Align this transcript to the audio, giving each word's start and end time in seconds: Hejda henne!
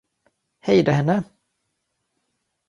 Hejda 0.59 0.91
henne! 0.93 1.23